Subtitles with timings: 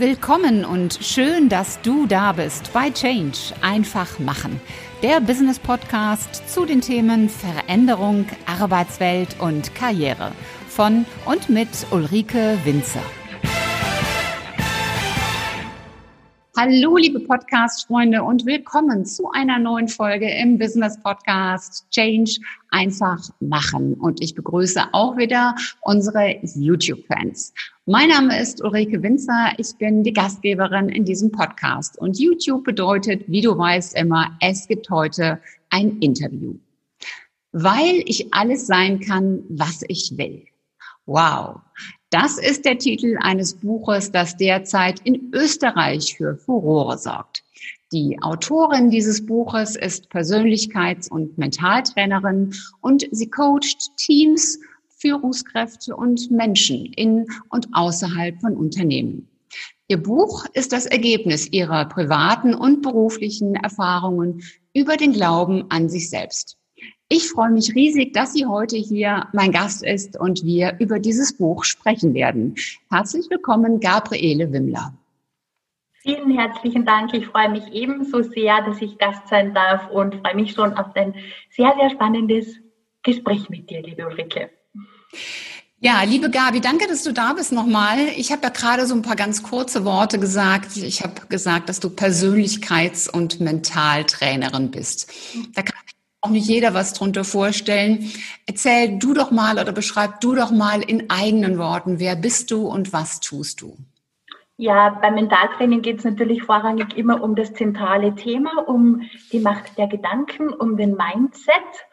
[0.00, 3.36] Willkommen und schön, dass du da bist bei Change.
[3.60, 4.58] Einfach machen.
[5.02, 10.32] Der Business Podcast zu den Themen Veränderung, Arbeitswelt und Karriere.
[10.70, 13.02] Von und mit Ulrike Winzer.
[16.56, 22.40] Hallo, liebe Podcast-Freunde und willkommen zu einer neuen Folge im Business Podcast Change
[22.70, 23.94] einfach machen.
[23.94, 27.54] Und ich begrüße auch wieder unsere YouTube-Fans.
[27.86, 29.52] Mein Name ist Ulrike Winzer.
[29.58, 31.96] Ich bin die Gastgeberin in diesem Podcast.
[31.98, 36.54] Und YouTube bedeutet, wie du weißt, immer, es gibt heute ein Interview.
[37.52, 40.44] Weil ich alles sein kann, was ich will.
[41.06, 41.60] Wow.
[42.10, 47.44] Das ist der Titel eines Buches, das derzeit in Österreich für Furore sorgt.
[47.92, 56.86] Die Autorin dieses Buches ist Persönlichkeits- und Mentaltrainerin und sie coacht Teams, Führungskräfte und Menschen
[56.96, 59.28] in und außerhalb von Unternehmen.
[59.86, 64.42] Ihr Buch ist das Ergebnis ihrer privaten und beruflichen Erfahrungen
[64.74, 66.59] über den Glauben an sich selbst.
[67.12, 71.36] Ich freue mich riesig, dass sie heute hier mein Gast ist und wir über dieses
[71.36, 72.54] Buch sprechen werden.
[72.88, 74.94] Herzlich willkommen, Gabriele Wimmler.
[76.02, 77.12] Vielen herzlichen Dank.
[77.12, 80.94] Ich freue mich ebenso sehr, dass ich Gast sein darf und freue mich schon auf
[80.94, 81.12] ein
[81.50, 82.46] sehr, sehr spannendes
[83.02, 84.50] Gespräch mit dir, liebe Ulrike.
[85.80, 87.98] Ja, liebe Gabi, danke, dass du da bist nochmal.
[88.16, 90.76] Ich habe ja gerade so ein paar ganz kurze Worte gesagt.
[90.76, 95.12] Ich habe gesagt, dass du Persönlichkeits- und Mentaltrainerin bist.
[95.56, 95.74] Da kann
[96.20, 98.10] auch nicht jeder was drunter vorstellen.
[98.46, 102.66] Erzähl du doch mal oder beschreib du doch mal in eigenen Worten, wer bist du
[102.66, 103.76] und was tust du?
[104.56, 109.78] Ja, beim Mentaltraining geht es natürlich vorrangig immer um das zentrale Thema, um die Macht
[109.78, 111.86] der Gedanken, um den Mindset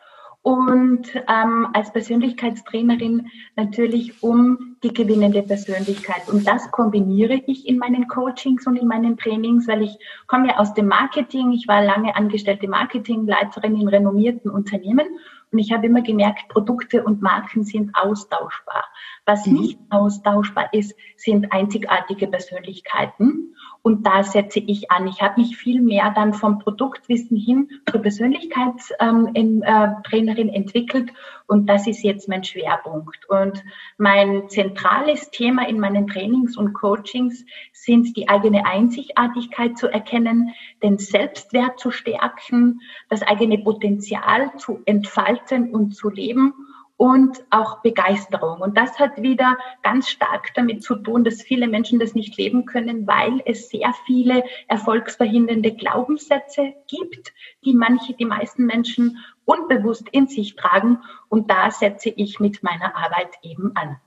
[0.47, 6.29] und ähm, als Persönlichkeitstrainerin natürlich um die gewinnende Persönlichkeit.
[6.31, 10.57] Und das kombiniere ich in meinen Coachings und in meinen Trainings, weil ich komme ja
[10.57, 11.51] aus dem Marketing.
[11.51, 15.07] Ich war lange angestellte Marketingleiterin in renommierten Unternehmen
[15.51, 18.83] und ich habe immer gemerkt, Produkte und Marken sind austauschbar.
[19.25, 19.53] Was mhm.
[19.53, 23.55] nicht austauschbar ist, sind einzigartige Persönlichkeiten.
[23.81, 25.07] Und da setze ich an.
[25.07, 31.13] Ich habe mich viel mehr dann vom Produktwissen hin zur Persönlichkeitstrainerin ähm, äh, entwickelt.
[31.45, 33.29] Und das ist jetzt mein Schwerpunkt.
[33.29, 33.63] Und
[33.97, 40.53] mein zentrales Thema in meinen Trainings und Coachings sind die eigene Einzigartigkeit zu erkennen,
[40.83, 45.36] den Selbstwert zu stärken, das eigene Potenzial zu entfalten
[45.73, 46.53] und zu leben
[46.97, 48.59] und auch Begeisterung.
[48.59, 52.65] Und das hat wieder ganz stark damit zu tun, dass viele Menschen das nicht leben
[52.65, 57.33] können, weil es sehr viele erfolgsverhindernde Glaubenssätze gibt,
[57.63, 60.99] die manche, die meisten Menschen unbewusst in sich tragen.
[61.29, 63.97] Und da setze ich mit meiner Arbeit eben an.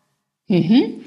[0.50, 1.04] Mhm.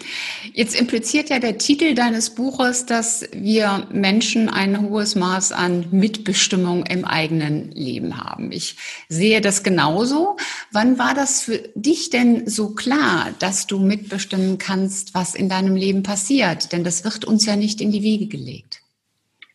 [0.54, 6.86] Jetzt impliziert ja der Titel deines Buches, dass wir Menschen ein hohes Maß an Mitbestimmung
[6.86, 8.54] im eigenen Leben haben.
[8.54, 8.78] Ich
[9.10, 10.38] sehe das genauso.
[10.72, 15.76] Wann war das für dich denn so klar, dass du mitbestimmen kannst, was in deinem
[15.76, 16.72] Leben passiert?
[16.72, 18.83] Denn das wird uns ja nicht in die Wiege gelegt.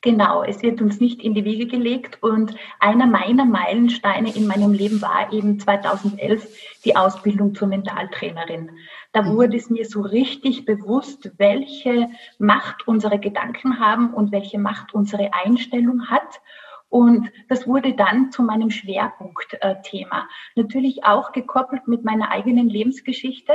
[0.00, 4.72] Genau, es wird uns nicht in die Wiege gelegt und einer meiner Meilensteine in meinem
[4.72, 6.46] Leben war eben 2011
[6.84, 8.70] die Ausbildung zur Mentaltrainerin.
[9.12, 9.34] Da mhm.
[9.34, 15.32] wurde es mir so richtig bewusst, welche Macht unsere Gedanken haben und welche Macht unsere
[15.34, 16.40] Einstellung hat.
[16.88, 20.20] Und das wurde dann zu meinem Schwerpunktthema.
[20.20, 23.52] Äh, Natürlich auch gekoppelt mit meiner eigenen Lebensgeschichte,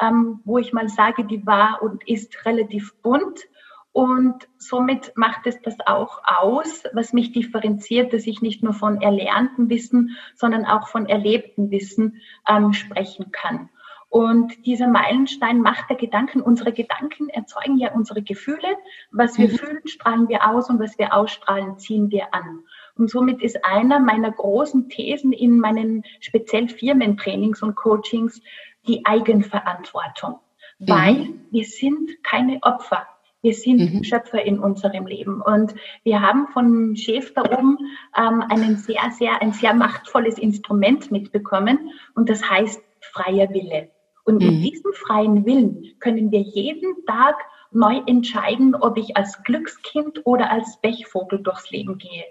[0.00, 3.46] ähm, wo ich mal sage, die war und ist relativ bunt.
[3.96, 9.00] Und somit macht es das auch aus, was mich differenziert, dass ich nicht nur von
[9.00, 13.70] erlernten Wissen, sondern auch von erlebten Wissen ähm, sprechen kann.
[14.10, 18.76] Und dieser Meilenstein macht der Gedanken, unsere Gedanken erzeugen ja unsere Gefühle.
[19.12, 19.52] Was wir mhm.
[19.52, 22.64] fühlen, strahlen wir aus und was wir ausstrahlen, ziehen wir an.
[22.98, 28.42] Und somit ist einer meiner großen Thesen in meinen speziell Firmentrainings und Coachings
[28.86, 30.38] die Eigenverantwortung.
[30.80, 30.86] Mhm.
[30.86, 33.06] Weil wir sind keine Opfer.
[33.42, 34.04] Wir sind mhm.
[34.04, 35.40] Schöpfer in unserem Leben.
[35.40, 37.78] Und wir haben von Chef da oben
[38.16, 41.90] ähm, einen sehr, sehr, ein sehr machtvolles Instrument mitbekommen.
[42.14, 43.90] Und das heißt freier Wille.
[44.24, 44.46] Und mhm.
[44.48, 47.36] mit diesem freien Willen können wir jeden Tag
[47.70, 52.24] neu entscheiden, ob ich als Glückskind oder als Pechvogel durchs Leben gehe.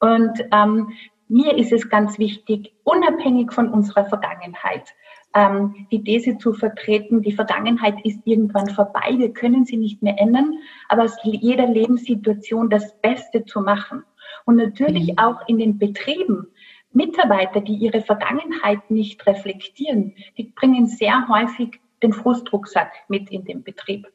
[0.00, 0.92] Und ähm,
[1.28, 4.94] mir ist es ganz wichtig, unabhängig von unserer Vergangenheit,
[5.36, 10.18] ähm, die These zu vertreten, die Vergangenheit ist irgendwann vorbei, wir können sie nicht mehr
[10.18, 10.54] ändern,
[10.88, 14.02] aber aus jeder Lebenssituation das Beste zu machen.
[14.46, 15.18] Und natürlich mhm.
[15.18, 16.46] auch in den Betrieben
[16.92, 23.62] Mitarbeiter, die ihre Vergangenheit nicht reflektieren, die bringen sehr häufig den Frustrucksack mit in den
[23.62, 24.06] Betrieb.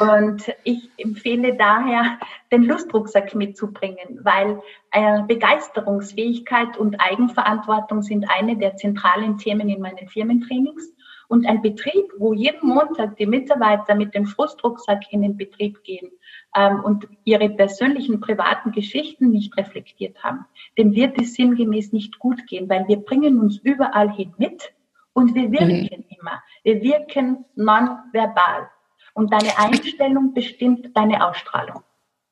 [0.00, 2.18] Und ich empfehle daher,
[2.52, 4.60] den Lustrucksack mitzubringen, weil
[4.92, 10.94] äh, Begeisterungsfähigkeit und Eigenverantwortung sind eine der zentralen Themen in meinen Firmentrainings.
[11.28, 16.10] Und ein Betrieb, wo jeden Montag die Mitarbeiter mit dem Frustrucksack in den Betrieb gehen
[16.56, 20.46] ähm, und ihre persönlichen privaten Geschichten nicht reflektiert haben,
[20.78, 24.72] dem wird es sinngemäß nicht gut gehen, weil wir bringen uns überall hin mit
[25.12, 26.16] und wir wirken mhm.
[26.18, 26.42] immer.
[26.62, 28.70] Wir wirken nonverbal.
[29.18, 31.82] Und deine Einstellung bestimmt deine Ausstrahlung.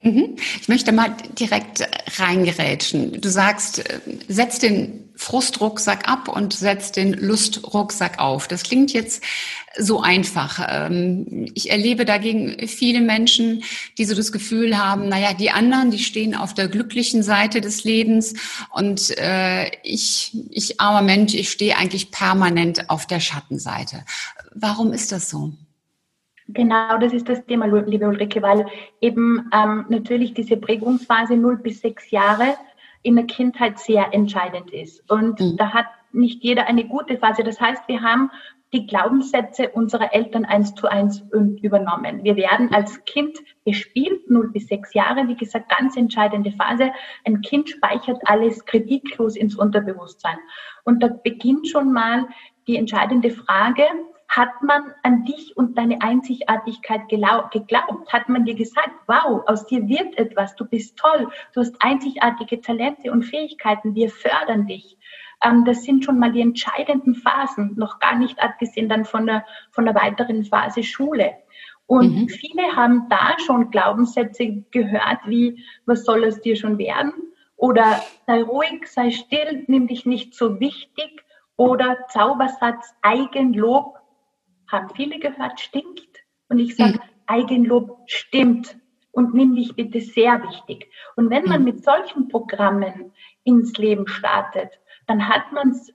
[0.02, 0.36] Mhm.
[0.60, 1.84] Ich möchte mal direkt
[2.16, 3.20] reingerätschen.
[3.20, 3.98] Du sagst, äh,
[4.28, 8.46] setz den Frustrucksack ab und setz den Lustrucksack auf.
[8.46, 9.24] Das klingt jetzt
[9.76, 10.64] so einfach.
[10.70, 13.64] Ähm, ich erlebe dagegen viele Menschen,
[13.98, 17.82] die so das Gefühl haben, naja, die anderen, die stehen auf der glücklichen Seite des
[17.82, 18.34] Lebens
[18.70, 24.04] und äh, ich, ich armer Mensch, ich stehe eigentlich permanent auf der Schattenseite.
[24.54, 25.52] Warum ist das so?
[26.48, 28.66] Genau, das ist das Thema, liebe Ulrike, weil
[29.00, 32.54] eben ähm, natürlich diese Prägungsphase 0 bis 6 Jahre
[33.02, 35.08] in der Kindheit sehr entscheidend ist.
[35.10, 35.56] Und mhm.
[35.56, 37.42] da hat nicht jeder eine gute Phase.
[37.42, 38.30] Das heißt, wir haben
[38.72, 41.22] die Glaubenssätze unserer Eltern eins zu eins
[41.62, 42.24] übernommen.
[42.24, 46.92] Wir werden als Kind gespielt, 0 bis 6 Jahre, wie gesagt, ganz entscheidende Phase.
[47.24, 50.36] Ein Kind speichert alles kritiklos ins Unterbewusstsein.
[50.84, 52.26] Und da beginnt schon mal
[52.66, 53.84] die entscheidende Frage,
[54.28, 58.12] hat man an dich und deine Einzigartigkeit geglaubt?
[58.12, 62.60] Hat man dir gesagt, wow, aus dir wird etwas, du bist toll, du hast einzigartige
[62.60, 64.98] Talente und Fähigkeiten, wir fördern dich.
[65.42, 69.44] Ähm, das sind schon mal die entscheidenden Phasen, noch gar nicht abgesehen dann von der,
[69.70, 71.34] von der weiteren Phase Schule.
[71.86, 72.28] Und mhm.
[72.28, 77.12] viele haben da schon Glaubenssätze gehört, wie, was soll es dir schon werden?
[77.56, 81.24] Oder sei ruhig, sei still, nimm dich nicht so wichtig.
[81.56, 83.95] Oder Zaubersatz, Eigenlob,
[84.70, 86.24] haben viele gehört, stinkt.
[86.48, 87.00] Und ich sage, mhm.
[87.26, 88.76] Eigenlob stimmt
[89.10, 90.90] und nimm dich bitte sehr wichtig.
[91.16, 91.64] Und wenn man mhm.
[91.64, 93.12] mit solchen Programmen
[93.44, 94.70] ins Leben startet,
[95.06, 95.92] dann hat man es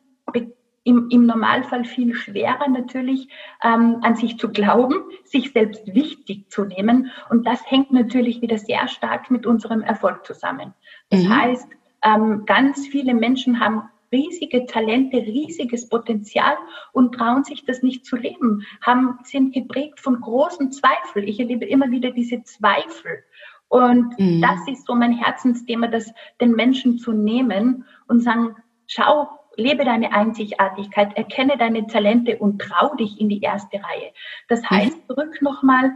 [0.84, 3.28] im, im Normalfall viel schwerer natürlich
[3.64, 7.12] ähm, an sich zu glauben, sich selbst wichtig zu nehmen.
[7.30, 10.74] Und das hängt natürlich wieder sehr stark mit unserem Erfolg zusammen.
[11.10, 11.36] Das mhm.
[11.36, 11.68] heißt,
[12.04, 16.58] ähm, ganz viele Menschen haben riesige Talente, riesiges Potenzial
[16.92, 21.28] und trauen sich das nicht zu leben, haben, sind geprägt von großen Zweifeln.
[21.28, 23.24] Ich erlebe immer wieder diese Zweifel.
[23.70, 24.42] Und mhm.
[24.42, 28.56] das ist so mein Herzensthema, das den Menschen zu nehmen und sagen,
[28.86, 34.12] schau, lebe deine Einzigartigkeit, erkenne deine Talente und trau dich in die erste Reihe.
[34.50, 34.70] Das mhm.
[34.70, 35.94] heißt, zurück nochmal,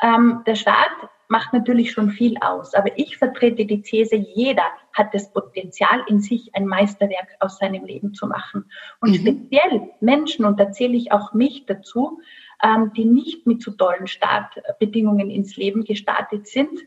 [0.00, 0.90] ähm, der Staat
[1.28, 2.74] macht natürlich schon viel aus.
[2.74, 4.64] Aber ich vertrete die These, jeder
[4.94, 8.64] hat das Potenzial in sich, ein Meisterwerk aus seinem Leben zu machen.
[9.00, 9.14] Und mhm.
[9.14, 12.20] speziell Menschen, und da zähle ich auch mich dazu,
[12.62, 16.80] ähm, die nicht mit zu tollen Startbedingungen ins Leben gestartet sind,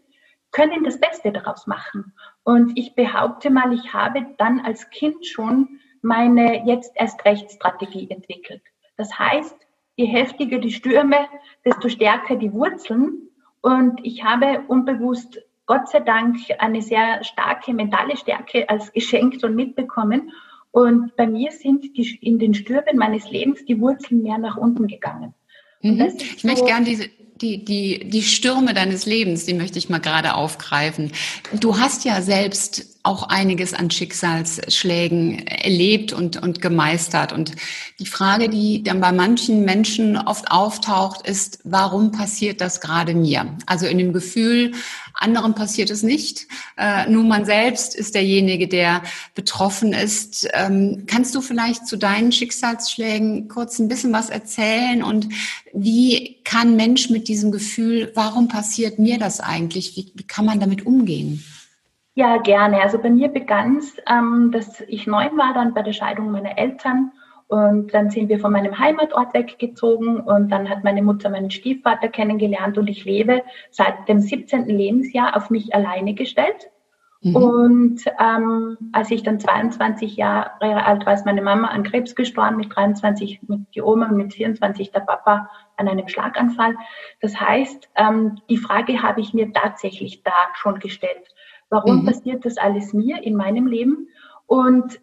[0.52, 2.14] können das Beste daraus machen.
[2.44, 8.10] Und ich behaupte mal, ich habe dann als Kind schon meine jetzt erst recht Strategie
[8.10, 8.64] entwickelt.
[8.98, 9.56] Das heißt,
[9.96, 11.28] je heftiger die Stürme,
[11.64, 13.30] desto stärker die Wurzeln
[13.62, 19.56] und ich habe unbewusst, Gott sei Dank, eine sehr starke mentale Stärke als geschenkt und
[19.56, 20.31] mitbekommen.
[20.72, 24.88] Und bei mir sind die, in den Stürmen meines Lebens die Wurzeln mehr nach unten
[24.88, 25.34] gegangen.
[25.81, 26.02] Mhm.
[26.02, 27.10] Ich so möchte gerne diese,
[27.42, 31.12] die, die, die Stürme deines Lebens, die möchte ich mal gerade aufgreifen.
[31.60, 37.34] Du hast ja selbst auch einiges an Schicksalsschlägen erlebt und, und gemeistert.
[37.34, 37.54] Und
[38.00, 43.58] die Frage, die dann bei manchen Menschen oft auftaucht, ist, warum passiert das gerade mir?
[43.65, 44.74] Also in dem Gefühl,
[45.22, 46.48] anderen passiert es nicht.
[46.78, 49.01] Äh, nur man selbst ist derjenige, der
[49.36, 50.48] betroffen ist.
[50.54, 55.04] Ähm, kannst du vielleicht zu deinen Schicksalsschlägen kurz ein bisschen was erzählen?
[55.04, 55.30] Und
[55.74, 59.96] wie kann Mensch mit diesem Gefühl, warum passiert mir das eigentlich?
[59.96, 61.44] Wie, wie kann man damit umgehen?
[62.13, 62.82] Ja, gerne.
[62.82, 66.58] Also bei mir begann es, ähm, dass ich neun war, dann bei der Scheidung meiner
[66.58, 67.12] Eltern.
[67.51, 72.08] Und dann sind wir von meinem Heimatort weggezogen und dann hat meine Mutter meinen Stiefvater
[72.08, 74.67] kennengelernt und ich lebe seit dem 17.
[74.67, 76.72] Lebensjahr auf mich alleine gestellt.
[77.20, 77.36] Mhm.
[77.36, 82.55] Und ähm, als ich dann 22 Jahre alt war, ist meine Mama an Krebs gestorben,
[82.55, 86.77] mit 23 mit die Oma und mit 24 der Papa an einem Schlaganfall.
[87.20, 91.27] Das heißt, ähm, die Frage habe ich mir tatsächlich da schon gestellt.
[91.70, 92.05] Warum mhm.
[92.05, 94.08] passiert das alles mir in meinem Leben?
[94.48, 95.01] Und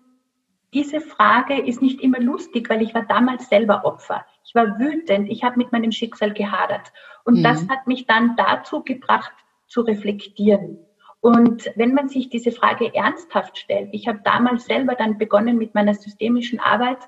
[0.75, 4.25] diese Frage ist nicht immer lustig, weil ich war damals selber Opfer.
[4.45, 6.93] Ich war wütend, ich habe mit meinem Schicksal gehadert.
[7.25, 7.43] Und mhm.
[7.43, 9.33] das hat mich dann dazu gebracht,
[9.67, 10.79] zu reflektieren.
[11.21, 15.75] Und wenn man sich diese Frage ernsthaft stellt, ich habe damals selber dann begonnen mit
[15.75, 16.99] meiner systemischen Arbeit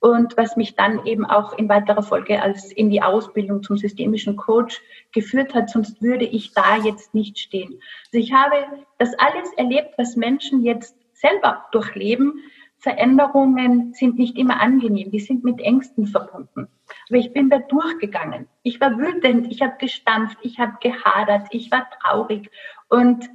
[0.00, 4.36] und was mich dann eben auch in weiterer Folge als in die Ausbildung zum systemischen
[4.36, 4.80] Coach
[5.12, 7.78] geführt hat, sonst würde ich da jetzt nicht stehen.
[8.06, 8.56] Also ich habe
[8.98, 12.42] das alles erlebt, was Menschen jetzt selber durchleben.
[12.82, 16.66] Veränderungen sind nicht immer angenehm, die sind mit Ängsten verbunden.
[17.08, 18.48] Aber ich bin da durchgegangen.
[18.64, 22.50] Ich war wütend, ich habe gestampft, ich habe gehadert, ich war traurig
[22.88, 23.30] und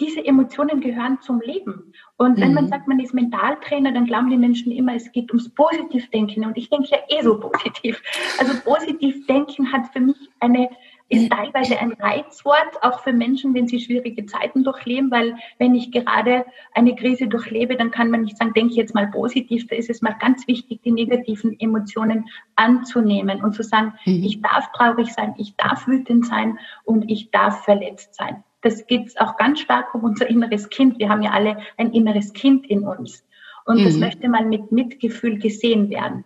[0.00, 1.92] diese Emotionen gehören zum Leben.
[2.16, 2.54] Und wenn mhm.
[2.54, 6.44] man sagt, man ist Mentaltrainer, dann glauben die Menschen immer, es geht ums Positivdenken.
[6.44, 8.00] Und ich denke ja eh so positiv.
[8.38, 10.70] Also Positivdenken hat für mich eine,
[11.08, 15.90] ist teilweise ein Reizwort, auch für Menschen, wenn sie schwierige Zeiten durchleben, weil wenn ich
[15.90, 19.66] gerade eine Krise durchlebe, dann kann man nicht sagen, denke jetzt mal positiv.
[19.68, 24.22] Da ist es mal ganz wichtig, die negativen Emotionen anzunehmen und zu sagen, mhm.
[24.22, 29.18] ich darf traurig sein, ich darf wütend sein und ich darf verletzt sein das geht
[29.20, 30.98] auch ganz stark um unser inneres Kind.
[30.98, 33.24] Wir haben ja alle ein inneres Kind in uns.
[33.64, 33.84] Und mhm.
[33.84, 36.24] das möchte mal mit Mitgefühl gesehen werden.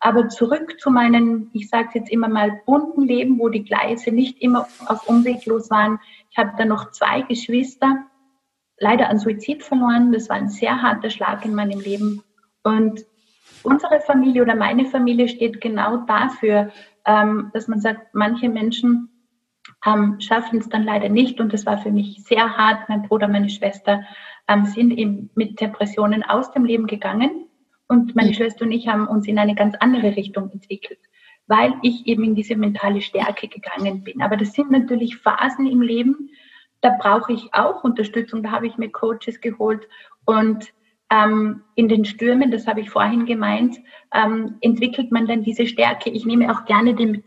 [0.00, 4.40] Aber zurück zu meinen, ich sage jetzt immer mal, bunten Leben, wo die Gleise nicht
[4.42, 5.98] immer auf Umweg los waren.
[6.30, 8.04] Ich habe da noch zwei Geschwister,
[8.78, 10.12] leider an Suizid verloren.
[10.12, 12.22] Das war ein sehr harter Schlag in meinem Leben.
[12.62, 13.04] Und
[13.62, 16.70] unsere Familie oder meine Familie steht genau dafür,
[17.04, 19.08] ähm, dass man sagt, manche Menschen
[19.84, 21.40] ähm, schaffen es dann leider nicht.
[21.40, 22.88] Und das war für mich sehr hart.
[22.88, 24.04] Mein Bruder, meine Schwester
[24.48, 27.45] ähm, sind eben mit Depressionen aus dem Leben gegangen.
[27.88, 28.34] Und meine.
[28.34, 30.98] Schwester und ich haben uns in eine ganz andere Richtung entwickelt,
[31.46, 34.22] weil ich eben in diese mentale Stärke gegangen bin.
[34.22, 36.30] Aber das sind natürlich Phasen im Leben,
[36.80, 38.42] da brauche ich auch Unterstützung.
[38.42, 39.88] Da habe ich mir Coaches geholt
[40.24, 40.72] und
[41.10, 43.78] ähm, in den Stürmen, das habe ich vorhin gemeint,
[44.12, 46.10] ähm, entwickelt man dann diese Stärke.
[46.10, 47.22] Ich nehme auch gerne die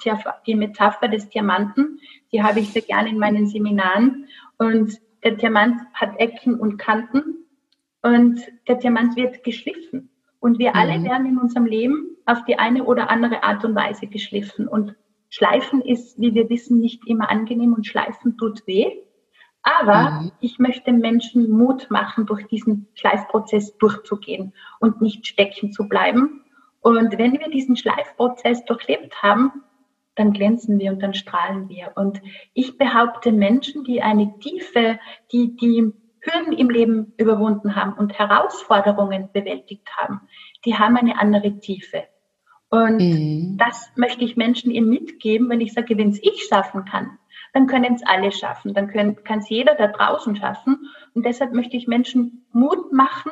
[0.46, 2.00] die Metapher des Diamanten.
[2.32, 4.28] Die habe ich sehr gerne in meinen Seminaren.
[4.58, 7.46] Und der Diamant hat Ecken und Kanten
[8.01, 10.10] und der Diamant wird geschliffen.
[10.39, 10.75] Und wir mhm.
[10.75, 14.67] alle werden in unserem Leben auf die eine oder andere Art und Weise geschliffen.
[14.67, 14.96] Und
[15.29, 18.91] Schleifen ist, wie wir wissen, nicht immer angenehm und Schleifen tut weh.
[19.62, 20.31] Aber mhm.
[20.39, 26.43] ich möchte Menschen Mut machen, durch diesen Schleifprozess durchzugehen und nicht stecken zu bleiben.
[26.81, 29.63] Und wenn wir diesen Schleifprozess durchlebt haben,
[30.15, 31.91] dann glänzen wir und dann strahlen wir.
[31.96, 32.22] Und
[32.53, 35.00] ich behaupte, Menschen, die eine tiefe,
[35.31, 35.93] die, die
[36.32, 40.22] Hürden im Leben überwunden haben und Herausforderungen bewältigt haben,
[40.66, 42.04] die haben eine andere Tiefe.
[42.70, 43.58] Und mhm.
[43.58, 47.18] das möchte ich Menschen eben mitgeben, wenn ich sage, wenn es ich schaffen kann,
[47.54, 48.74] dann können es alle schaffen.
[48.74, 50.88] Dann kann es jeder da draußen schaffen.
[51.16, 53.32] Und deshalb möchte ich Menschen Mut machen,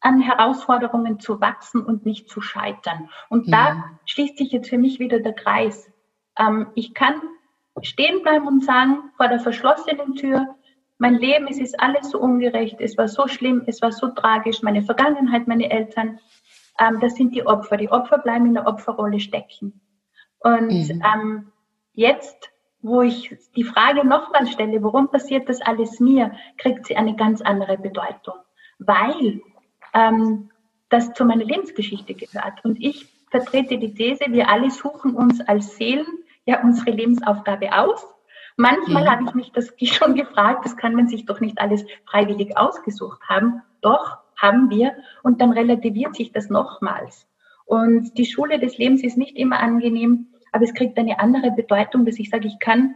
[0.00, 3.10] an Herausforderungen zu wachsen und nicht zu scheitern.
[3.28, 3.52] Und ja.
[3.52, 5.92] da schließt sich jetzt für mich wieder der Kreis.
[6.38, 7.20] Ähm, ich kann
[7.80, 10.54] stehen bleiben und sagen, vor der verschlossenen Tür,
[11.02, 14.62] mein Leben, es ist alles so ungerecht, es war so schlimm, es war so tragisch,
[14.62, 16.18] meine Vergangenheit, meine Eltern,
[16.78, 17.76] ähm, das sind die Opfer.
[17.76, 19.80] Die Opfer bleiben in der Opferrolle stecken.
[20.38, 21.02] Und mhm.
[21.04, 21.52] ähm,
[21.92, 27.14] jetzt wo ich die Frage nochmal stelle, warum passiert das alles mir, kriegt sie eine
[27.14, 28.34] ganz andere Bedeutung,
[28.78, 29.40] weil
[29.94, 30.50] ähm,
[30.88, 32.64] das zu meiner Lebensgeschichte gehört.
[32.64, 36.06] Und ich vertrete die These, wir alle suchen uns als Seelen
[36.44, 38.04] ja unsere Lebensaufgabe aus.
[38.56, 39.10] Manchmal mhm.
[39.10, 43.20] habe ich mich das schon gefragt, das kann man sich doch nicht alles freiwillig ausgesucht
[43.28, 43.62] haben.
[43.80, 44.92] Doch, haben wir.
[45.22, 47.26] Und dann relativiert sich das nochmals.
[47.64, 52.04] Und die Schule des Lebens ist nicht immer angenehm aber es kriegt eine andere Bedeutung,
[52.04, 52.94] dass ich sage, ich kann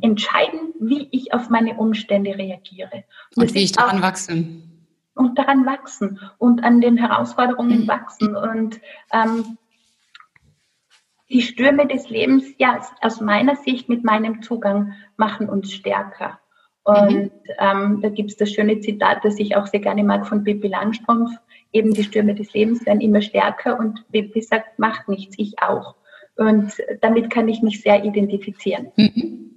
[0.00, 3.04] entscheiden, wie ich auf meine Umstände reagiere.
[3.34, 4.44] Und, und wie ich daran wachse.
[5.14, 7.88] Und daran wachsen und an den Herausforderungen mhm.
[7.88, 8.80] wachsen und
[9.12, 9.58] ähm,
[11.32, 16.38] die Stürme des Lebens, ja, aus meiner Sicht mit meinem Zugang machen uns stärker.
[16.84, 17.30] Und mhm.
[17.58, 20.68] ähm, da gibt es das schöne Zitat, das ich auch sehr gerne mag von Pippi
[20.68, 21.30] Langstrumpf,
[21.72, 25.94] eben die Stürme des Lebens werden immer stärker und Pippi sagt, macht nichts, ich auch.
[26.36, 28.88] Und damit kann ich mich sehr identifizieren.
[28.96, 29.51] Mhm.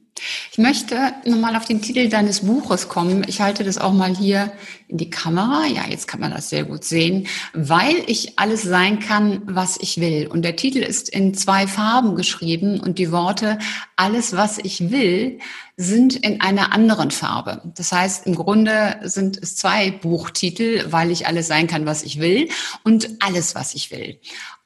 [0.52, 3.26] Ich möchte nochmal auf den Titel deines Buches kommen.
[3.28, 4.54] Ich halte das auch mal hier
[4.88, 5.66] in die Kamera.
[5.66, 7.28] Ja, jetzt kann man das sehr gut sehen.
[7.54, 10.28] Weil ich alles sein kann, was ich will.
[10.28, 13.60] Und der Titel ist in zwei Farben geschrieben und die Worte
[13.98, 15.40] alles, was ich will,
[15.76, 17.62] sind in einer anderen Farbe.
[17.76, 22.22] Das heißt, im Grunde sind es zwei Buchtitel, weil ich alles sein kann, was ich
[22.22, 22.48] will
[22.84, 24.20] und alles, was ich will.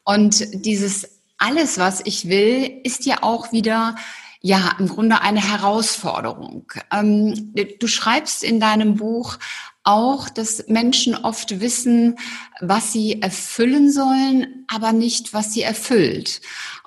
[0.03, 3.95] Und dieses alles, was ich will, ist ja auch wieder
[4.41, 6.71] ja, im Grunde eine Herausforderung.
[6.93, 9.37] Ähm, du schreibst in deinem Buch
[9.83, 12.17] auch, dass Menschen oft wissen,
[12.61, 16.41] was sie erfüllen sollen, aber nicht, was sie erfüllt.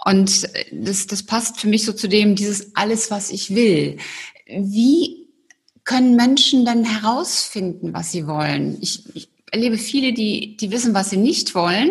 [0.04, 3.98] Und das, das passt für mich so zu dem, dieses alles, was ich will.
[4.46, 5.28] Wie
[5.84, 8.78] können Menschen dann herausfinden, was sie wollen?
[8.80, 11.90] Ich, ich erlebe viele, die, die wissen, was sie nicht wollen,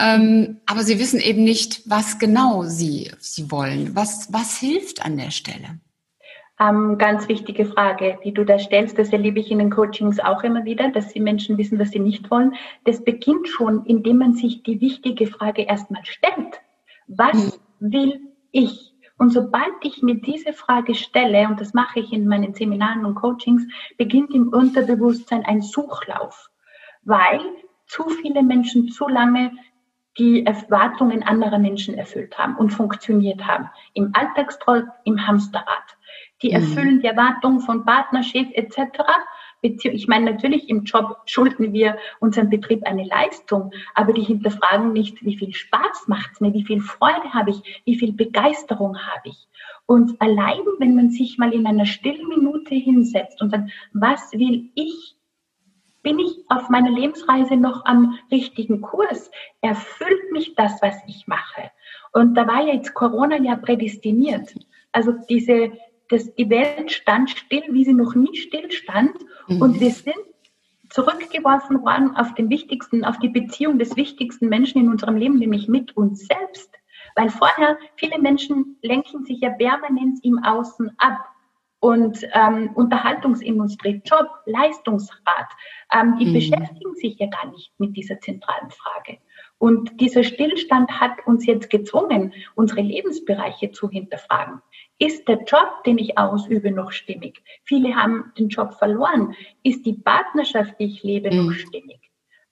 [0.00, 3.94] ähm, aber sie wissen eben nicht, was genau sie, sie wollen.
[3.94, 5.78] Was, was hilft an der Stelle?
[6.60, 8.98] Ähm, ganz wichtige Frage, die du da stellst.
[8.98, 12.00] Das erlebe ich in den Coachings auch immer wieder, dass die Menschen wissen, was sie
[12.00, 12.54] nicht wollen.
[12.84, 16.60] Das beginnt schon, indem man sich die wichtige Frage erstmal stellt.
[17.06, 17.52] Was mhm.
[17.92, 18.92] will ich?
[19.18, 23.14] Und sobald ich mir diese Frage stelle, und das mache ich in meinen Seminaren und
[23.14, 23.62] Coachings,
[23.96, 26.50] beginnt im Unterbewusstsein ein Suchlauf,
[27.08, 27.40] weil
[27.86, 29.52] zu viele Menschen zu lange
[30.18, 33.70] die Erwartungen anderer Menschen erfüllt haben und funktioniert haben.
[33.94, 35.96] Im Alltagstrott, im Hamsterrad.
[36.42, 36.54] Die mhm.
[36.54, 39.00] erfüllen die Erwartungen von Partnerschaft etc.
[39.62, 45.24] Ich meine, natürlich im Job schulden wir unserem Betrieb eine Leistung, aber die hinterfragen nicht,
[45.24, 49.30] wie viel Spaß macht es mir, wie viel Freude habe ich, wie viel Begeisterung habe
[49.30, 49.48] ich.
[49.86, 54.70] Und allein, wenn man sich mal in einer stillen Minute hinsetzt und sagt, was will
[54.74, 55.17] ich?
[56.08, 59.30] Bin ich auf meiner Lebensreise noch am richtigen Kurs?
[59.60, 61.70] Erfüllt mich das, was ich mache?
[62.14, 64.54] Und da war ja jetzt Corona ja prädestiniert.
[64.90, 65.72] Also diese,
[66.08, 69.18] das, die Welt stand still, wie sie noch nie still stand.
[69.48, 69.60] Mhm.
[69.60, 70.16] Und wir sind
[70.88, 75.68] zurückgeworfen worden auf den wichtigsten, auf die Beziehung des wichtigsten Menschen in unserem Leben, nämlich
[75.68, 76.72] mit uns selbst.
[77.16, 81.18] Weil vorher viele Menschen lenken sich ja permanent im Außen ab.
[81.80, 85.48] Und ähm, Unterhaltungsindustrie, Job, Leistungsrat,
[85.92, 86.32] ähm, die mhm.
[86.34, 89.18] beschäftigen sich ja gar nicht mit dieser zentralen Frage.
[89.58, 94.60] Und dieser Stillstand hat uns jetzt gezwungen, unsere Lebensbereiche zu hinterfragen.
[94.98, 97.42] Ist der Job, den ich ausübe, noch stimmig?
[97.64, 99.34] Viele haben den Job verloren.
[99.62, 101.46] Ist die Partnerschaft, die ich lebe, mhm.
[101.46, 102.00] noch stimmig?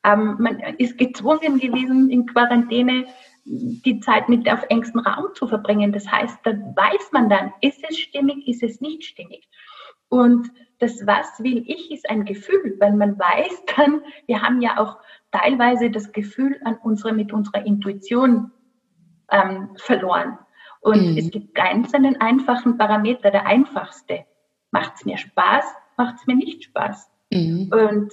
[0.05, 3.07] Ähm, man ist gezwungen gewesen, in Quarantäne
[3.47, 5.93] die Zeit mit auf engstem Raum zu verbringen.
[5.93, 9.49] Das heißt, da weiß man dann, ist es stimmig, ist es nicht stimmig.
[10.09, 14.79] Und das Was will ich ist ein Gefühl, weil man weiß dann, wir haben ja
[14.79, 14.99] auch
[15.33, 18.51] teilweise das Gefühl an unsere, mit unserer Intuition
[19.31, 20.39] ähm, verloren.
[20.81, 21.19] Und mhm.
[21.19, 24.25] es gibt ganz einen einfachen Parameter, der einfachste.
[24.71, 25.65] Macht es mir Spaß,
[25.97, 27.11] macht es mir nicht Spaß?
[27.31, 27.71] Mhm.
[27.73, 28.13] Und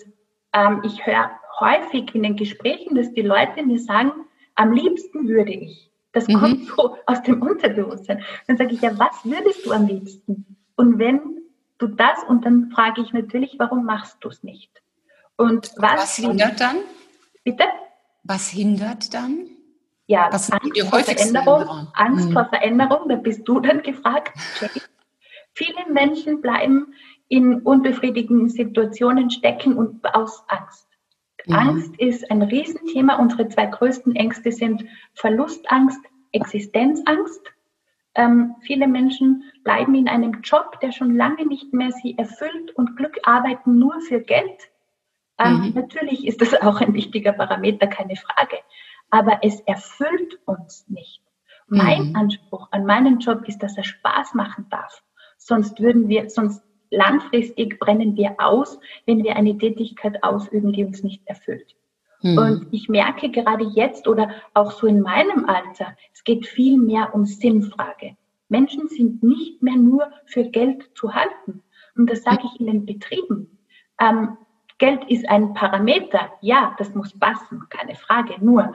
[0.53, 4.11] ähm, ich höre häufig in den Gesprächen, dass die Leute mir sagen,
[4.55, 5.91] am liebsten würde ich.
[6.11, 6.33] Das mhm.
[6.39, 8.23] kommt so aus dem Unterbewusstsein.
[8.47, 10.57] Dann sage ich, ja, was würdest du am liebsten?
[10.75, 11.41] Und wenn
[11.79, 14.71] du das, und dann frage ich natürlich, warum machst du es nicht?
[15.35, 16.77] Und was, was hindert dann?
[17.43, 17.63] Bitte?
[18.23, 19.47] Was hindert dann?
[20.05, 22.33] Ja, Was Angst vor Veränderung, Angst hm.
[22.33, 24.37] vor Veränderung, da bist du dann gefragt.
[25.53, 26.93] Viele Menschen bleiben
[27.29, 30.87] in unbefriedigenden Situationen stecken und aus Angst.
[31.47, 31.55] Mhm.
[31.55, 33.17] Angst ist ein Riesenthema.
[33.17, 36.01] Unsere zwei größten Ängste sind Verlustangst,
[36.31, 37.41] Existenzangst.
[38.15, 42.95] Ähm, viele Menschen bleiben in einem Job, der schon lange nicht mehr sie erfüllt und
[42.95, 44.69] Glück arbeiten nur für Geld.
[45.39, 45.73] Ähm, mhm.
[45.73, 48.57] Natürlich ist das auch ein wichtiger Parameter, keine Frage
[49.13, 51.21] aber es erfüllt uns nicht.
[51.67, 52.15] Mein mhm.
[52.15, 55.03] Anspruch an meinen Job ist, dass er Spaß machen darf.
[55.37, 61.03] Sonst würden wir, sonst langfristig brennen wir aus, wenn wir eine Tätigkeit ausüben, die uns
[61.03, 61.75] nicht erfüllt.
[62.21, 62.37] Mhm.
[62.37, 67.13] Und ich merke gerade jetzt oder auch so in meinem Alter, es geht viel mehr
[67.13, 68.15] um Sinnfrage.
[68.49, 71.63] Menschen sind nicht mehr nur für Geld zu halten.
[71.95, 73.57] Und das sage ich in den Betrieben.
[73.99, 74.37] Ähm,
[74.77, 76.31] Geld ist ein Parameter.
[76.41, 78.35] Ja, das muss passen, keine Frage.
[78.43, 78.73] Nur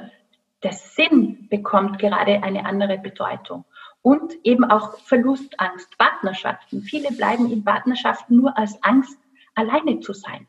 [0.62, 3.64] der Sinn bekommt gerade eine andere Bedeutung.
[4.02, 6.82] Und eben auch Verlustangst, Partnerschaften.
[6.82, 9.18] Viele bleiben in Partnerschaften nur als Angst,
[9.54, 10.46] alleine zu sein.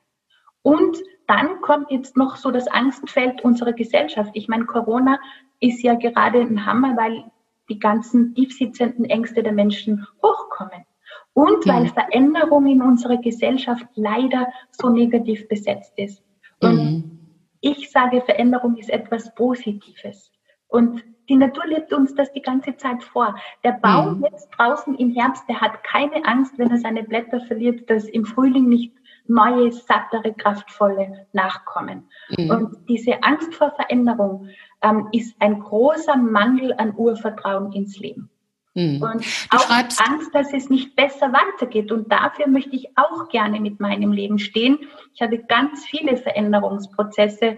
[0.61, 4.31] Und dann kommt jetzt noch so das Angstfeld unserer Gesellschaft.
[4.33, 5.19] Ich meine, Corona
[5.59, 7.23] ist ja gerade ein Hammer, weil
[7.69, 10.85] die ganzen tiefsitzenden Ängste der Menschen hochkommen.
[11.33, 11.89] Und weil mhm.
[11.89, 16.23] Veränderung in unserer Gesellschaft leider so negativ besetzt ist.
[16.59, 17.19] Und mhm.
[17.61, 20.31] Ich sage, Veränderung ist etwas Positives.
[20.67, 23.35] Und die Natur lebt uns das die ganze Zeit vor.
[23.63, 24.27] Der Baum mhm.
[24.31, 28.25] jetzt draußen im Herbst, der hat keine Angst, wenn er seine Blätter verliert, dass im
[28.25, 28.93] Frühling nicht
[29.27, 32.09] neue, sattere, kraftvolle nachkommen.
[32.35, 32.49] Mhm.
[32.49, 34.49] Und diese Angst vor Veränderung
[34.81, 38.29] ähm, ist ein großer Mangel an Urvertrauen ins Leben.
[38.73, 39.01] Mhm.
[39.01, 41.91] Und du auch Angst, dass es nicht besser weitergeht.
[41.91, 44.79] Und dafür möchte ich auch gerne mit meinem Leben stehen.
[45.13, 47.57] Ich habe ganz viele Veränderungsprozesse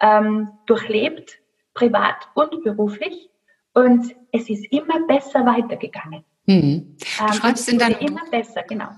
[0.00, 1.39] ähm, durchlebt,
[1.80, 3.30] privat und beruflich.
[3.72, 6.24] Und es ist immer besser weitergegangen.
[6.46, 6.96] Mhm.
[6.98, 8.88] Du ähm, schreibst in deinem immer besser, genau.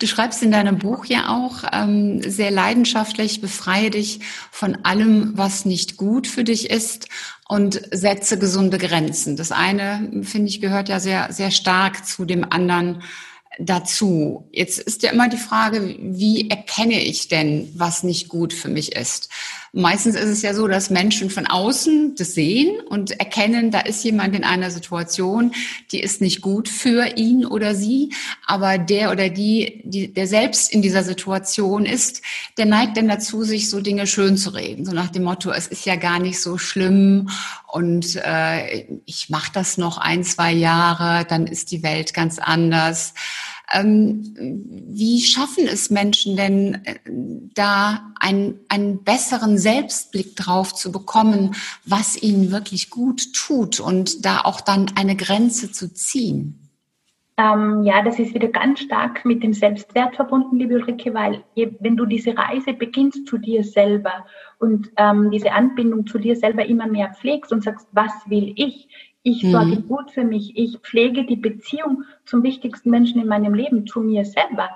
[0.00, 5.64] Du schreibst in deinem Buch ja auch ähm, sehr leidenschaftlich, befreie dich von allem, was
[5.64, 7.08] nicht gut für dich ist
[7.48, 9.36] und setze gesunde Grenzen.
[9.36, 13.02] Das eine, finde ich, gehört ja sehr, sehr stark zu dem anderen
[13.60, 14.48] dazu.
[14.52, 18.96] Jetzt ist ja immer die Frage, wie erkenne ich denn, was nicht gut für mich
[18.96, 19.30] ist?
[19.72, 24.02] Meistens ist es ja so, dass Menschen von außen das sehen und erkennen, da ist
[24.02, 25.52] jemand in einer Situation,
[25.92, 28.12] die ist nicht gut für ihn oder sie,
[28.46, 32.22] aber der oder die, die der selbst in dieser Situation ist,
[32.58, 35.68] der neigt dann dazu, sich so Dinge schön zu reden, so nach dem Motto, es
[35.68, 37.30] ist ja gar nicht so schlimm
[37.68, 43.14] und äh, ich mache das noch ein, zwei Jahre, dann ist die Welt ganz anders.
[43.72, 44.34] Ähm,
[44.88, 46.96] wie schaffen es Menschen denn, äh,
[47.54, 51.54] da einen, einen besseren Selbstblick drauf zu bekommen,
[51.84, 56.60] was ihnen wirklich gut tut und da auch dann eine Grenze zu ziehen?
[57.40, 61.96] Ähm, ja, das ist wieder ganz stark mit dem Selbstwert verbunden, liebe Ulrike, weil wenn
[61.96, 64.26] du diese Reise beginnst zu dir selber
[64.58, 68.88] und ähm, diese Anbindung zu dir selber immer mehr pflegst und sagst, was will ich?
[69.22, 69.50] Ich mhm.
[69.50, 70.56] sorge gut für mich.
[70.56, 74.70] Ich pflege die Beziehung zum wichtigsten Menschen in meinem Leben, zu mir selber.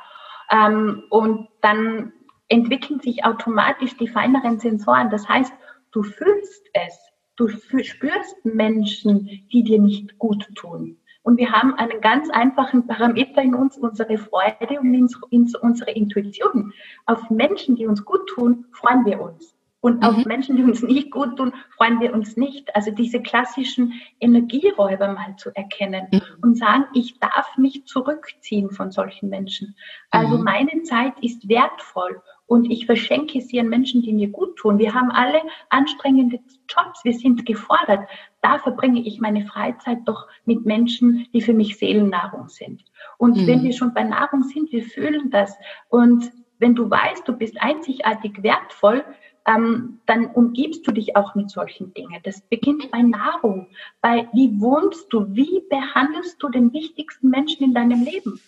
[0.50, 2.12] Ähm, und dann
[2.48, 5.10] entwickeln sich automatisch die feineren Sensoren.
[5.10, 5.52] Das heißt,
[5.92, 6.98] du fühlst es.
[7.36, 10.98] Du spürst Menschen, die dir nicht gut tun.
[11.22, 16.72] Und wir haben einen ganz einfachen Parameter in uns, unsere Freude und unsere Intuition.
[17.06, 19.53] Auf Menschen, die uns gut tun, freuen wir uns.
[19.84, 20.02] Und mhm.
[20.02, 22.74] auf Menschen, die uns nicht gut tun, freuen wir uns nicht.
[22.74, 26.22] Also diese klassischen Energieräuber mal zu erkennen mhm.
[26.40, 29.76] und sagen, ich darf mich zurückziehen von solchen Menschen.
[30.10, 30.44] Also mhm.
[30.44, 34.78] meine Zeit ist wertvoll und ich verschenke sie an Menschen, die mir gut tun.
[34.78, 38.08] Wir haben alle anstrengende Jobs, wir sind gefordert.
[38.40, 42.82] Da verbringe ich meine Freizeit doch mit Menschen, die für mich Seelennahrung sind.
[43.18, 43.46] Und mhm.
[43.46, 45.54] wenn wir schon bei Nahrung sind, wir fühlen das.
[45.90, 49.04] Und wenn du weißt, du bist einzigartig wertvoll,
[49.46, 52.20] ähm, dann umgibst du dich auch mit solchen Dingen.
[52.24, 53.68] Das beginnt bei Nahrung,
[54.00, 58.40] bei wie wohnst du, wie behandelst du den wichtigsten Menschen in deinem Leben.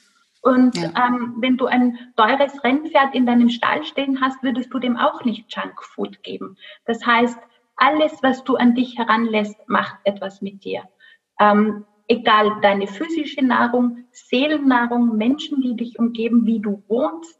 [0.43, 0.93] Und ja.
[0.97, 5.25] ähm, wenn du ein teures Rennpferd in deinem Stall stehen hast, würdest du dem auch
[5.25, 6.57] nicht Junkfood geben.
[6.85, 7.39] Das heißt,
[7.77, 10.85] alles, was du an dich heranlässt, macht etwas mit dir.
[11.39, 17.39] Ähm, egal deine physische Nahrung, Seelennahrung, Menschen, die dich umgeben, wie du wohnst,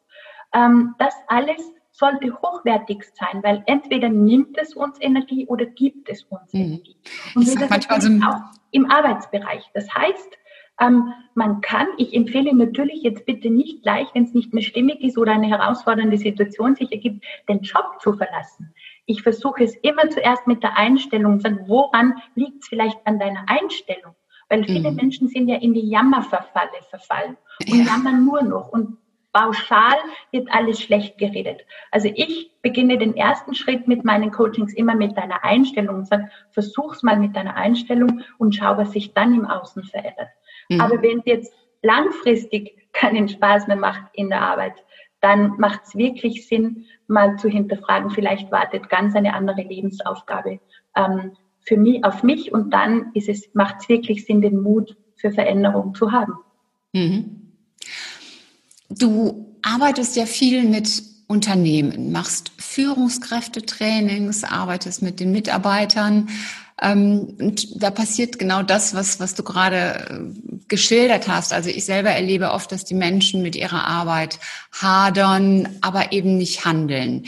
[0.53, 6.25] ähm, das alles sollte hochwertig sein, weil entweder nimmt es uns Energie oder gibt es
[6.25, 6.61] uns mhm.
[6.61, 6.97] Energie.
[7.35, 9.65] Und das manchmal so auch im Arbeitsbereich.
[9.73, 10.37] Das heißt,
[10.79, 15.01] ähm, man kann, ich empfehle natürlich jetzt bitte nicht gleich, wenn es nicht mehr stimmig
[15.01, 18.75] ist oder eine herausfordernde Situation sich ergibt, den Job zu verlassen.
[19.07, 23.45] Ich versuche es immer zuerst mit der Einstellung, sagen, woran liegt es vielleicht an deiner
[23.49, 24.15] Einstellung?
[24.51, 24.97] Weil viele mhm.
[24.97, 27.85] Menschen sind ja in die Jammerverfalle verfallen und ja.
[27.85, 28.69] jammern nur noch.
[28.69, 28.99] Und
[29.37, 29.97] pauschal
[30.33, 31.61] wird alles schlecht geredet.
[31.91, 36.31] Also ich beginne den ersten Schritt mit meinen Coachings immer mit deiner Einstellung und sage,
[36.53, 40.29] versuch's mal mit deiner Einstellung und schau, was sich dann im Außen verändert.
[40.71, 40.81] Mhm.
[40.81, 44.83] Aber wenn es jetzt langfristig keinen Spaß mehr macht in der Arbeit,
[45.21, 50.61] dann macht es wirklich Sinn, mal zu hinterfragen, vielleicht wartet ganz eine andere Lebensaufgabe
[50.97, 54.97] ähm, für mich, auf mich und dann ist es, macht es wirklich Sinn, den Mut
[55.17, 56.35] für Veränderung zu haben.
[56.93, 57.46] Mhm.
[58.89, 66.29] Du arbeitest ja viel mit Unternehmen, machst Führungskräftetrainings, arbeitest mit den Mitarbeitern.
[66.81, 71.53] Ähm, und da passiert genau das, was, was du gerade äh, geschildert hast.
[71.53, 74.39] Also ich selber erlebe oft, dass die Menschen mit ihrer Arbeit
[74.73, 77.25] hadern, aber eben nicht handeln.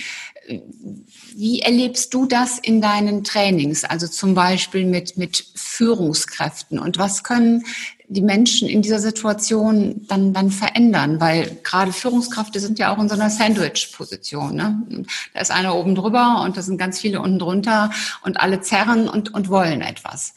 [1.35, 3.85] Wie erlebst du das in deinen Trainings?
[3.85, 6.79] Also zum Beispiel mit, mit Führungskräften.
[6.79, 7.65] Und was können
[8.09, 11.21] die Menschen in dieser Situation dann, dann verändern?
[11.21, 14.55] Weil gerade Führungskräfte sind ja auch in so einer Sandwich-Position.
[14.55, 15.05] Ne?
[15.35, 17.91] Da ist einer oben drüber und da sind ganz viele unten drunter
[18.23, 20.35] und alle zerren und, und wollen etwas.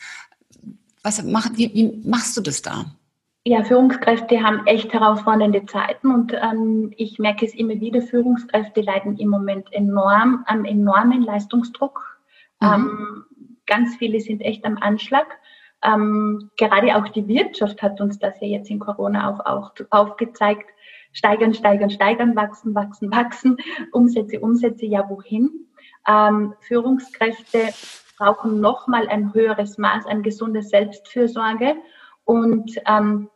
[1.03, 2.93] Was mach, wie, wie machst du das da?
[3.43, 9.17] Ja, Führungskräfte haben echt herausfordernde Zeiten und ähm, ich merke es immer wieder, Führungskräfte leiden
[9.17, 12.19] im Moment enorm am enormen Leistungsdruck.
[12.59, 12.67] Mhm.
[12.67, 13.25] Ähm,
[13.65, 15.25] ganz viele sind echt am Anschlag.
[15.83, 20.69] Ähm, gerade auch die Wirtschaft hat uns das ja jetzt in Corona auch, auch aufgezeigt.
[21.11, 23.57] Steigern, steigern, steigern, wachsen, wachsen, wachsen.
[23.91, 25.49] Umsätze, Umsätze, ja wohin?
[26.07, 27.69] Ähm, Führungskräfte
[28.19, 31.75] brauchen nochmal ein höheres Maß an gesunder Selbstfürsorge
[32.23, 33.30] und ähm,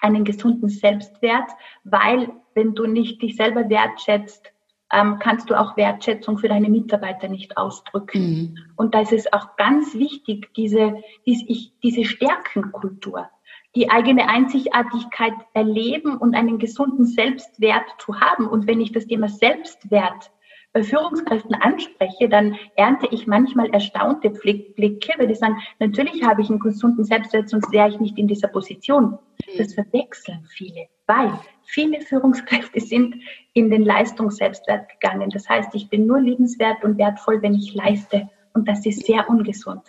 [0.00, 1.50] einen gesunden Selbstwert,
[1.84, 4.52] weil wenn du nicht dich selber wertschätzt,
[4.92, 8.20] ähm, kannst du auch Wertschätzung für deine Mitarbeiter nicht ausdrücken.
[8.20, 8.58] Mhm.
[8.76, 13.28] Und da ist es auch ganz wichtig, diese, diese, Stärkenkultur,
[13.76, 18.48] die eigene Einzigartigkeit erleben und einen gesunden Selbstwert zu haben.
[18.48, 20.32] Und wenn ich das Thema Selbstwert
[20.74, 26.60] Führungskräften anspreche, dann ernte ich manchmal erstaunte Blicke, weil die sagen, natürlich habe ich einen
[26.60, 29.18] gesunden Selbstwert, sonst wäre ich nicht in dieser Position.
[29.46, 29.58] Mhm.
[29.58, 31.32] Das verwechseln viele weil
[31.64, 33.16] viele Führungskräfte sind
[33.52, 35.30] in den Leistungsselbstwert gegangen.
[35.30, 38.28] Das heißt, ich bin nur liebenswert und wertvoll, wenn ich leiste.
[38.54, 39.82] Und das ist sehr ungesund.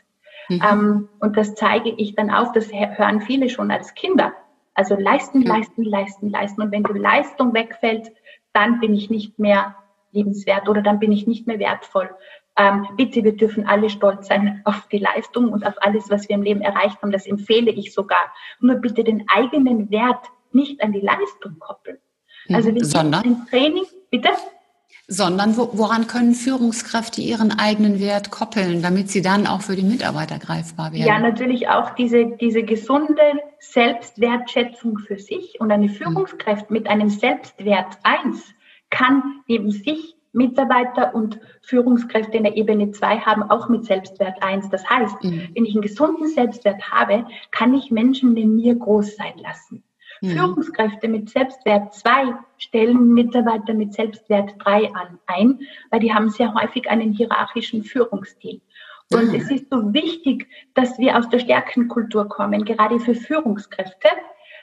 [0.49, 0.61] Mhm.
[0.67, 4.33] Ähm, und das zeige ich dann auf, das hören viele schon als Kinder.
[4.73, 6.61] Also leisten, leisten, leisten, leisten.
[6.63, 8.11] Und wenn die Leistung wegfällt,
[8.53, 9.75] dann bin ich nicht mehr
[10.11, 12.09] liebenswert oder dann bin ich nicht mehr wertvoll.
[12.57, 16.35] Ähm, bitte, wir dürfen alle stolz sein auf die Leistung und auf alles, was wir
[16.35, 17.11] im Leben erreicht haben.
[17.11, 18.33] Das empfehle ich sogar.
[18.59, 21.97] Nur bitte den eigenen Wert nicht an die Leistung koppeln.
[22.47, 22.55] Mhm.
[22.55, 23.23] Also wir Sondern?
[23.23, 24.29] Ein Training, bitte?
[25.07, 30.37] Sondern woran können Führungskräfte ihren eigenen Wert koppeln, damit sie dann auch für die Mitarbeiter
[30.37, 31.05] greifbar werden?
[31.05, 33.21] Ja, natürlich auch diese, diese gesunde
[33.59, 35.93] Selbstwertschätzung für sich und eine mhm.
[35.93, 38.53] Führungskraft mit einem Selbstwert eins
[38.91, 44.69] kann neben sich Mitarbeiter und Führungskräfte in der Ebene 2 haben auch mit Selbstwert 1.
[44.69, 45.49] Das heißt, mhm.
[45.53, 49.83] wenn ich einen gesunden Selbstwert habe, kann ich Menschen in mir groß sein lassen.
[50.21, 50.29] Mhm.
[50.29, 56.53] Führungskräfte mit Selbstwert 2 stellen Mitarbeiter mit Selbstwert 3 an, ein, weil die haben sehr
[56.53, 58.61] häufig einen hierarchischen Führungsstil.
[59.11, 59.35] Und mhm.
[59.35, 64.07] es ist so wichtig, dass wir aus der Stärkenkultur kommen, gerade für Führungskräfte,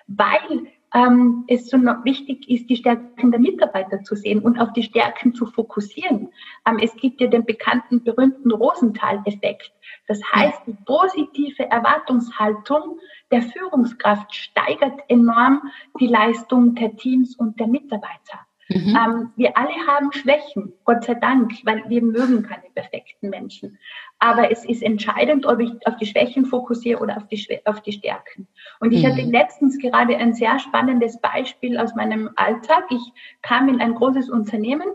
[0.07, 4.83] weil ähm, es so wichtig ist, die Stärken der Mitarbeiter zu sehen und auf die
[4.83, 6.31] Stärken zu fokussieren.
[6.67, 9.73] Ähm, es gibt ja den bekannten, berühmten Rosenthal-Effekt.
[10.07, 12.99] Das heißt, die positive Erwartungshaltung
[13.31, 15.63] der Führungskraft steigert enorm
[16.01, 18.48] die Leistung der Teams und der Mitarbeiter.
[18.69, 18.97] Mhm.
[18.97, 23.79] Ähm, wir alle haben Schwächen, Gott sei Dank, weil wir mögen keine perfekten Menschen.
[24.19, 27.93] Aber es ist entscheidend, ob ich auf die Schwächen fokussiere oder auf die, auf die
[27.93, 28.47] Stärken.
[28.81, 29.09] Und ich mhm.
[29.09, 32.85] hatte letztens gerade ein sehr spannendes Beispiel aus meinem Alltag.
[32.91, 34.89] Ich kam in ein großes Unternehmen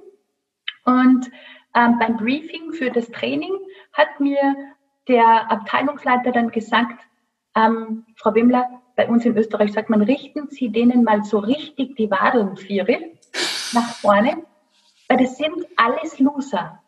[0.86, 1.31] und
[1.75, 3.53] ähm, beim Briefing für das Training
[3.93, 4.55] hat mir
[5.07, 7.03] der Abteilungsleiter dann gesagt,
[7.55, 11.95] ähm, Frau Wimmler, bei uns in Österreich sagt man, richten Sie denen mal so richtig
[11.95, 12.99] die Wadeln, Viere
[13.73, 14.43] nach vorne,
[15.07, 16.79] weil das sind alles Loser.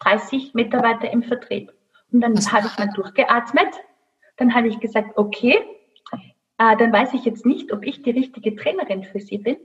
[0.00, 1.72] 30 Mitarbeiter im Vertrieb.
[2.12, 3.74] Und dann habe ich mal durchgeatmet.
[4.36, 5.58] Dann habe ich gesagt, okay,
[6.58, 9.56] äh, dann weiß ich jetzt nicht, ob ich die richtige Trainerin für Sie bin.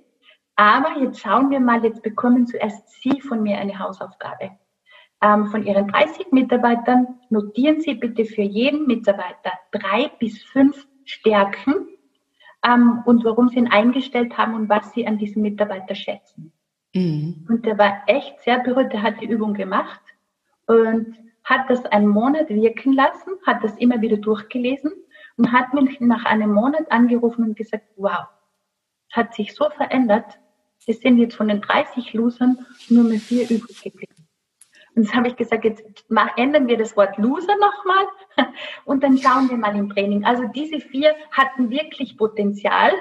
[0.55, 4.51] Aber jetzt schauen wir mal, jetzt bekommen zuerst Sie von mir eine Hausaufgabe.
[5.21, 11.87] Ähm, von Ihren 30 Mitarbeitern notieren Sie bitte für jeden Mitarbeiter drei bis fünf Stärken,
[12.65, 16.51] ähm, und warum sie ihn eingestellt haben und was sie an diesem Mitarbeiter schätzen.
[16.93, 17.45] Mhm.
[17.47, 20.01] Und der war echt sehr berührt, der hat die Übung gemacht
[20.65, 24.91] und hat das einen Monat wirken lassen, hat das immer wieder durchgelesen
[25.37, 28.27] und hat mich nach einem Monat angerufen und gesagt, wow,
[29.09, 30.39] es hat sich so verändert,
[30.85, 34.08] es sind jetzt von den 30 Losern nur mehr vier übrig geblieben.
[34.99, 35.81] Und jetzt habe ich gesagt, jetzt
[36.35, 38.05] ändern wir das Wort Loser nochmal
[38.83, 40.25] und dann schauen wir mal im Training.
[40.25, 42.91] Also diese vier hatten wirklich Potenzial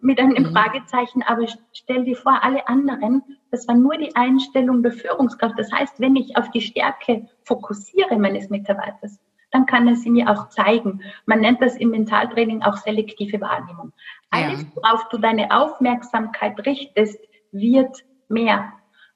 [0.00, 0.52] mit einem mhm.
[0.52, 5.56] Fragezeichen, aber stell dir vor, alle anderen, das war nur die Einstellung der Führungskraft.
[5.56, 9.20] Das heißt, wenn ich auf die Stärke fokussiere meines Mitarbeiters,
[9.52, 11.02] dann kann er sie mir auch zeigen.
[11.24, 13.92] Man nennt das im Mentaltraining auch selektive Wahrnehmung.
[14.30, 14.68] Alles, ja.
[14.74, 17.20] worauf du deine Aufmerksamkeit richtest,
[17.52, 18.72] wird mehr.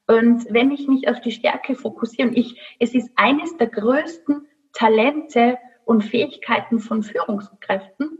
[0.08, 4.48] Und wenn ich mich auf die Stärke fokussiere, und ich, es ist eines der größten
[4.72, 8.18] Talente und Fähigkeiten von Führungskräften,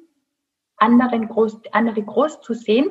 [0.76, 2.90] anderen groß, andere groß zu sehen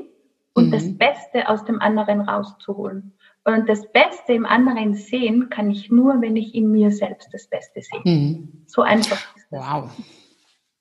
[0.54, 0.72] und mhm.
[0.72, 3.14] das Beste aus dem anderen rauszuholen.
[3.46, 7.48] Und das Beste im anderen sehen kann ich nur, wenn ich in mir selbst das
[7.48, 8.02] Beste sehe.
[8.04, 8.64] Mhm.
[8.66, 9.62] So einfach ist das.
[9.62, 9.92] Wow.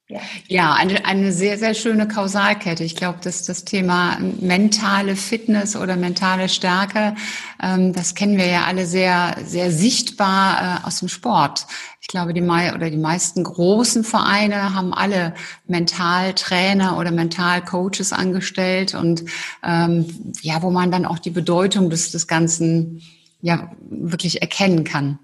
[0.09, 2.85] Ja, ja eine, eine sehr, sehr schöne Kausalkette.
[2.85, 7.17] Ich glaube, dass das Thema mentale Fitness oder mentale Stärke,
[7.61, 11.67] ähm, das kennen wir ja alle sehr, sehr sichtbar äh, aus dem Sport.
[12.01, 15.35] Ich glaube, die mei oder die meisten großen Vereine haben alle
[15.67, 19.25] Mentaltrainer oder Mentalcoaches angestellt und
[19.65, 23.03] ähm, ja, wo man dann auch die Bedeutung des, des Ganzen
[23.41, 25.19] ja wirklich erkennen kann.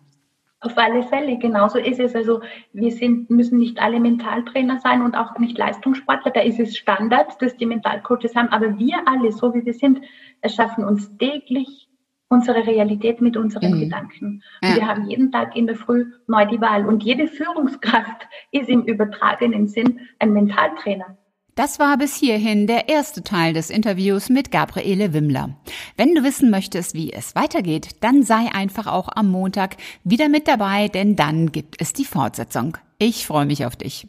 [0.63, 2.15] Auf alle Fälle, genauso ist es.
[2.15, 2.41] Also
[2.73, 6.31] wir sind, müssen nicht alle Mentaltrainer sein und auch nicht Leistungssportler.
[6.31, 8.49] Da ist es Standard, dass die Mentalcoaches haben.
[8.49, 10.01] Aber wir alle, so wie wir sind,
[10.41, 11.89] erschaffen uns täglich
[12.29, 13.81] unsere Realität mit unseren mhm.
[13.81, 14.43] Gedanken.
[14.63, 14.77] Ja.
[14.77, 16.87] wir haben jeden Tag in der Früh neu die Wahl.
[16.87, 21.19] Und jede Führungskraft ist im übertragenen Sinn ein Mentaltrainer.
[21.55, 25.51] Das war bis hierhin der erste Teil des Interviews mit Gabriele Wimmler.
[25.99, 30.49] Wenn du wissen möchtest, wie es weitergeht, dann sei einfach auch am Montag wieder mit
[30.49, 32.79] dabei, denn dann gibt es die Fortsetzung.
[32.97, 34.09] Ich freue mich auf dich.